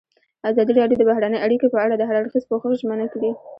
[0.49, 3.29] ازادي راډیو د بهرنۍ اړیکې په اړه د هر اړخیز پوښښ ژمنه کړې.